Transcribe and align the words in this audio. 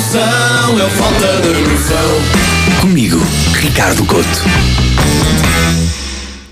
na 0.00 0.88
falta 0.88 1.42
de 1.42 1.60
noção. 1.68 2.80
Comigo, 2.80 3.18
Ricardo 3.52 4.02
Couto. 4.06 4.26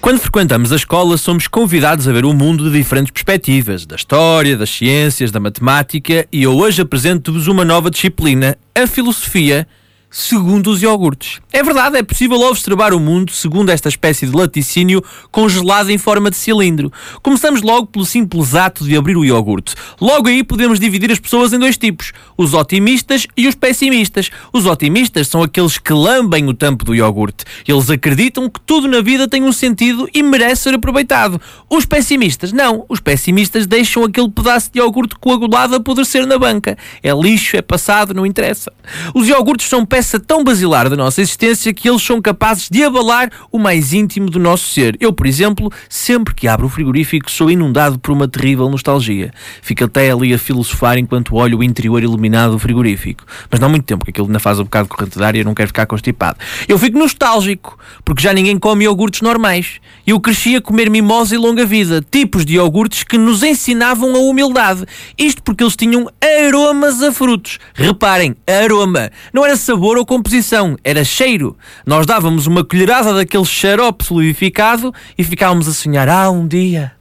Quando 0.03 0.21
frequentamos 0.21 0.71
a 0.71 0.77
escola, 0.77 1.17
somos 1.17 1.49
convidados 1.49 2.07
a 2.07 2.13
ver 2.13 2.27
o 2.27 2.35
mundo 2.35 2.71
de 2.71 2.79
diferentes 2.79 3.11
perspectivas, 3.11 3.87
da 3.87 3.97
história, 3.97 4.55
das 4.55 4.69
ciências, 4.69 5.31
da 5.31 5.41
matemática, 5.41 6.29
e 6.31 6.43
eu 6.43 6.55
hoje 6.55 6.83
apresento-vos 6.83 7.47
uma 7.47 7.65
nova 7.65 7.91
disciplina, 7.91 8.55
a 8.75 8.87
filosofia, 8.87 9.67
segundo 10.11 10.71
os 10.71 10.83
iogurtes. 10.83 11.41
É 11.53 11.63
verdade, 11.63 11.99
é 11.99 12.03
possível 12.03 12.41
observar 12.41 12.95
o 12.95 13.01
mundo 13.01 13.33
segundo 13.33 13.71
esta 13.71 13.89
espécie 13.89 14.27
de 14.27 14.37
laticínio 14.37 15.03
congelado 15.31 15.91
em 15.91 15.99
forma 15.99 16.31
de 16.31 16.37
cilindro. 16.37 16.93
Começamos 17.23 17.63
logo 17.63 17.87
pelo 17.87 18.05
simples 18.05 18.55
ato 18.55 18.85
de 18.85 18.97
abrir 18.97 19.17
o 19.17 19.25
iogurte. 19.25 19.75
Logo 20.01 20.29
aí 20.29 20.43
podemos 20.43 20.81
dividir 20.81 21.11
as 21.11 21.19
pessoas 21.19 21.53
em 21.53 21.59
dois 21.59 21.77
tipos: 21.77 22.13
os 22.37 22.55
otimistas 22.55 23.27
e 23.37 23.47
os 23.47 23.55
pessimistas. 23.55 24.31
Os 24.53 24.67
otimistas 24.67 25.29
são 25.29 25.43
aqueles 25.43 25.79
que 25.79 25.93
lambem 25.93 26.47
o 26.49 26.55
tampo 26.55 26.85
do 26.85 26.95
iogurte. 26.95 27.45
Eles 27.67 27.91
acreditam 27.91 28.49
que 28.49 28.61
tudo 28.61 28.89
na 28.89 29.01
vida 29.01 29.29
tem 29.29 29.43
um 29.43 29.53
sentido 29.53 30.09
e 30.15 30.23
merece 30.23 30.63
ser 30.63 30.75
aproveitado. 30.75 31.41
Os 31.69 31.85
pessimistas 31.85 32.53
não. 32.53 32.85
Os 32.89 33.01
pessimistas 33.01 33.67
deixam 33.67 34.05
aquele 34.05 34.31
pedaço 34.31 34.71
de 34.73 34.79
iogurte 34.79 35.17
coagulado 35.17 35.75
apodrecer 35.75 36.27
na 36.27 36.39
banca. 36.39 36.77
É 37.03 37.13
lixo, 37.13 37.57
é 37.57 37.63
passado, 37.63 38.15
não 38.15 38.25
interessa. 38.25 38.73
Os 39.15 39.29
iogurtes 39.29 39.69
são 39.69 39.85
peça 39.99 40.21
tão 40.21 40.45
basilar 40.45 40.89
da 40.89 40.95
nossa 40.95 41.21
existência 41.21 41.75
que 41.75 41.89
eles 41.89 42.01
são 42.01 42.23
capazes 42.23 42.69
de 42.71 42.85
abalar 42.85 43.33
o 43.51 43.59
mais 43.59 43.93
íntimo 43.93 44.31
do 44.31 44.39
nosso 44.39 44.69
ser. 44.69 44.97
Eu, 45.01 45.13
por 45.13 45.27
exemplo, 45.27 45.73
sempre 45.89 46.33
que 46.37 46.47
abro 46.47 46.67
o 46.67 46.69
frigorífico 46.69 47.29
sou 47.29 47.51
inundado 47.51 47.99
por 47.99 48.13
uma 48.13 48.29
terrível 48.29 48.71
nostalgia. 48.71 49.33
Fico 49.61 49.83
até 49.83 50.09
ali 50.09 50.33
a 50.33 50.39
filosofar 50.39 50.99
enquanto 50.99 51.35
olho 51.35 51.59
o 51.59 51.65
interior 51.65 52.01
iluminado 52.01 52.53
do 52.53 52.61
frigorífico. 52.61 53.25
Mas 53.51 53.59
não 53.59 53.67
há 53.67 53.71
muito 53.71 53.87
tempo, 53.87 54.05
que 54.05 54.13
aquilo 54.13 54.29
ainda 54.29 54.39
faz 54.39 54.61
um 54.61 54.63
bocado 54.63 54.89
de 54.89 54.95
corrente 54.95 55.19
de 55.19 55.25
ar 55.25 55.35
e 55.35 55.41
eu 55.41 55.45
não 55.45 55.53
quero 55.53 55.67
ficar 55.67 55.85
constipado. 55.85 56.39
Eu 56.69 56.79
fico 56.79 56.97
nostálgico, 56.97 57.77
porque 58.05 58.23
já 58.23 58.33
ninguém 58.33 58.57
come 58.57 58.85
iogurtes 58.85 59.21
normais. 59.21 59.81
Eu 60.07 60.21
cresci 60.21 60.55
a 60.55 60.61
comer 60.61 60.89
mimosa 60.89 61.35
e 61.35 61.39
longa 61.39 61.67
vida, 61.67 62.07
tipos 62.09 62.47
de 62.47 62.55
iogurtes 62.55 63.03
que 63.03 63.19
nos 63.19 63.43
ensinavam 63.43 64.15
a 64.15 64.21
humildade. 64.21 64.85
Isto 65.19 65.43
porque 65.43 65.65
eles 65.65 65.75
tinham 65.75 66.09
aromas 66.47 67.03
a 67.03 67.11
frutos. 67.11 67.59
Reparem, 67.75 68.37
aroma. 68.47 69.11
Não 69.33 69.45
era 69.45 69.57
sabor 69.57 69.88
sabor 69.89 69.97
ou 69.97 70.05
composição, 70.05 70.77
era 70.85 71.03
cheiro. 71.03 71.57
Nós 71.87 72.05
dávamos 72.05 72.47
uma 72.47 72.63
colherada 72.63 73.15
daquele 73.15 73.47
xarope 73.47 74.05
solidificado 74.05 74.93
e 75.17 75.25
ficávamos 75.25 75.67
a 75.67 75.73
sonhar: 75.73 76.09
ah, 76.11 76.31
um 76.31 76.47
dia 76.47 76.93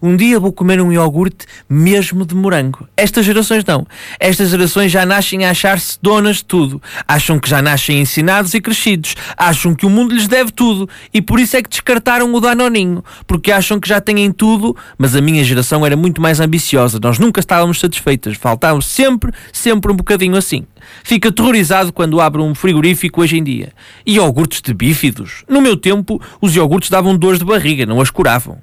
um 0.00 0.16
dia 0.16 0.38
vou 0.38 0.52
comer 0.52 0.80
um 0.80 0.92
iogurte 0.92 1.46
mesmo 1.68 2.26
de 2.26 2.34
morango. 2.34 2.86
Estas 2.96 3.24
gerações 3.24 3.64
não. 3.64 3.86
Estas 4.18 4.50
gerações 4.50 4.92
já 4.92 5.06
nascem 5.06 5.44
a 5.44 5.50
achar-se 5.50 5.98
donas 6.00 6.36
de 6.36 6.44
tudo. 6.44 6.82
Acham 7.06 7.38
que 7.38 7.48
já 7.48 7.62
nascem 7.62 8.00
ensinados 8.00 8.54
e 8.54 8.60
crescidos. 8.60 9.14
Acham 9.36 9.74
que 9.74 9.86
o 9.86 9.90
mundo 9.90 10.14
lhes 10.14 10.28
deve 10.28 10.50
tudo. 10.50 10.88
E 11.12 11.22
por 11.22 11.40
isso 11.40 11.56
é 11.56 11.62
que 11.62 11.70
descartaram 11.70 12.32
o 12.34 12.40
Danoninho. 12.40 13.04
Porque 13.26 13.50
acham 13.50 13.80
que 13.80 13.88
já 13.88 14.00
têm 14.00 14.30
tudo, 14.32 14.76
mas 14.98 15.16
a 15.16 15.20
minha 15.20 15.42
geração 15.42 15.84
era 15.86 15.96
muito 15.96 16.20
mais 16.20 16.40
ambiciosa. 16.40 16.98
Nós 17.02 17.18
nunca 17.18 17.40
estávamos 17.40 17.80
satisfeitas. 17.80 18.36
Faltavam 18.36 18.80
sempre, 18.80 19.32
sempre 19.52 19.90
um 19.90 19.96
bocadinho 19.96 20.36
assim. 20.36 20.66
Fico 21.02 21.28
aterrorizado 21.28 21.92
quando 21.92 22.20
abro 22.20 22.42
um 22.42 22.54
frigorífico 22.54 23.20
hoje 23.20 23.38
em 23.38 23.44
dia. 23.44 23.72
Iogurtes 24.06 24.60
de 24.60 24.72
bífidos? 24.74 25.44
No 25.48 25.60
meu 25.60 25.76
tempo, 25.76 26.20
os 26.40 26.54
iogurtes 26.54 26.90
davam 26.90 27.16
dores 27.16 27.38
de 27.38 27.44
barriga, 27.44 27.86
não 27.86 28.00
as 28.00 28.10
curavam 28.10 28.58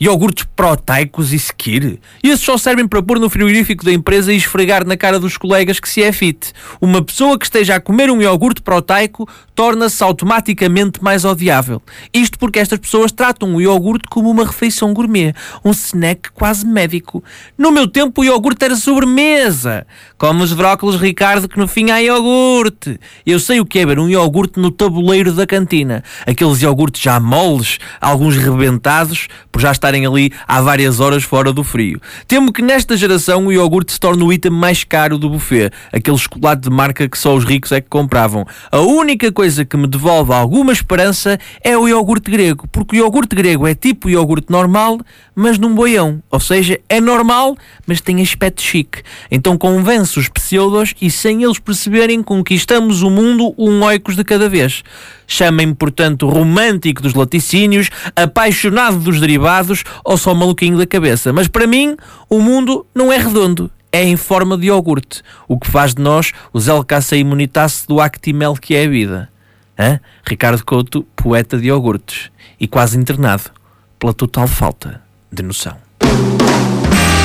iogurtes 0.00 0.46
proteicos 0.56 1.30
e 1.34 1.38
sequir. 1.38 2.00
Esses 2.22 2.40
só 2.40 2.56
servem 2.56 2.88
para 2.88 3.02
pôr 3.02 3.20
no 3.20 3.28
frigorífico 3.28 3.84
da 3.84 3.92
empresa 3.92 4.32
e 4.32 4.36
esfregar 4.36 4.86
na 4.86 4.96
cara 4.96 5.20
dos 5.20 5.36
colegas 5.36 5.78
que 5.78 5.88
se 5.88 6.02
é 6.02 6.10
fit. 6.10 6.54
Uma 6.80 7.04
pessoa 7.04 7.38
que 7.38 7.44
esteja 7.44 7.74
a 7.74 7.80
comer 7.80 8.10
um 8.10 8.22
iogurte 8.22 8.62
proteico 8.62 9.28
torna-se 9.54 10.02
automaticamente 10.02 11.04
mais 11.04 11.26
odiável. 11.26 11.82
Isto 12.14 12.38
porque 12.38 12.58
estas 12.58 12.78
pessoas 12.78 13.12
tratam 13.12 13.54
o 13.54 13.60
iogurte 13.60 14.08
como 14.08 14.30
uma 14.30 14.46
refeição 14.46 14.94
gourmet, 14.94 15.34
um 15.62 15.70
snack 15.70 16.30
quase 16.32 16.64
médico. 16.64 17.22
No 17.58 17.70
meu 17.70 17.86
tempo 17.86 18.22
o 18.22 18.24
iogurte 18.24 18.64
era 18.64 18.76
sobremesa. 18.76 19.86
Como 20.16 20.42
os 20.42 20.54
brócolos 20.54 20.96
Ricardo 20.96 21.46
que 21.46 21.58
no 21.60 21.68
fim 21.68 21.90
há 21.90 22.00
iogurte. 22.00 22.98
Eu 23.26 23.38
sei 23.38 23.60
o 23.60 23.66
que 23.66 23.80
é 23.80 23.84
ver 23.84 23.98
um 23.98 24.08
iogurte 24.08 24.58
no 24.58 24.70
tabuleiro 24.70 25.30
da 25.30 25.46
cantina. 25.46 26.02
Aqueles 26.26 26.62
iogurtes 26.62 27.02
já 27.02 27.20
moles, 27.20 27.78
alguns 28.00 28.34
rebentados, 28.34 29.28
por 29.52 29.60
já 29.60 29.70
estarem 29.70 30.06
ali 30.06 30.32
há 30.48 30.62
várias 30.62 31.00
horas 31.00 31.22
fora 31.22 31.52
do 31.52 31.62
frio. 31.62 32.00
Temo 32.26 32.50
que 32.50 32.62
nesta 32.62 32.96
geração 32.96 33.46
o 33.46 33.52
iogurte 33.52 33.92
se 33.92 34.00
torne 34.00 34.22
o 34.22 34.32
item 34.32 34.50
mais 34.50 34.84
caro 34.84 35.18
do 35.18 35.28
buffet, 35.28 35.70
aquele 35.92 36.16
chocolate 36.16 36.62
de 36.62 36.70
marca 36.70 37.06
que 37.06 37.18
só 37.18 37.34
os 37.36 37.44
ricos 37.44 37.72
é 37.72 37.80
que 37.82 37.90
compravam. 37.90 38.46
A 38.72 38.80
única 38.80 39.30
coisa 39.30 39.62
que 39.62 39.76
me 39.76 39.86
devolve 39.86 40.32
alguma 40.32 40.72
esperança 40.72 41.38
é 41.62 41.76
o 41.76 41.86
iogurte 41.86 42.30
grego, 42.30 42.66
porque 42.72 42.96
o 42.96 43.00
iogurte 43.00 43.36
grego 43.36 43.66
é 43.66 43.74
tipo 43.74 44.08
iogurte 44.08 44.50
normal, 44.50 44.98
mas 45.34 45.58
num 45.58 45.74
boião. 45.74 46.22
Ou 46.30 46.40
seja, 46.40 46.80
é 46.88 47.00
normal, 47.00 47.54
mas 47.86 48.00
tem 48.00 48.22
aspecto 48.22 48.62
chique. 48.62 49.02
Então 49.30 49.58
convence 49.58 50.18
os 50.18 50.28
pseudos 50.28 50.94
e 51.00 51.10
sem 51.10 51.42
eles 51.42 51.49
perceberem 51.58 52.22
conquistamos 52.22 53.02
o 53.02 53.10
mundo 53.10 53.54
um 53.58 53.82
oicos 53.82 54.16
de 54.16 54.24
cada 54.24 54.48
vez. 54.48 54.82
Chamem-me, 55.26 55.74
portanto, 55.74 56.28
romântico 56.28 57.02
dos 57.02 57.14
laticínios, 57.14 57.90
apaixonado 58.14 58.98
dos 58.98 59.20
derivados 59.20 59.84
ou 60.04 60.16
só 60.16 60.34
maluquinho 60.34 60.78
da 60.78 60.86
cabeça. 60.86 61.32
Mas 61.32 61.48
para 61.48 61.66
mim, 61.66 61.96
o 62.28 62.40
mundo 62.40 62.86
não 62.94 63.12
é 63.12 63.16
redondo. 63.16 63.70
É 63.92 64.04
em 64.04 64.16
forma 64.16 64.56
de 64.56 64.68
iogurte, 64.68 65.20
o 65.48 65.58
que 65.58 65.68
faz 65.68 65.94
de 65.94 66.02
nós 66.02 66.32
os 66.52 66.68
LKC 66.68 67.16
imunitas 67.16 67.84
do 67.88 68.00
Actimel 68.00 68.54
que 68.54 68.74
é 68.76 68.84
a 68.84 68.88
vida. 68.88 69.28
Hã? 69.76 69.98
Ricardo 70.24 70.64
Couto, 70.64 71.04
poeta 71.16 71.58
de 71.58 71.66
iogurtes 71.66 72.30
e 72.60 72.68
quase 72.68 72.96
internado 72.96 73.50
pela 73.98 74.14
total 74.14 74.46
falta 74.46 75.02
de 75.32 75.42
noção. 75.42 75.76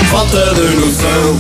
Falta 0.10 0.56
de 0.56 0.76
noção. 0.78 1.36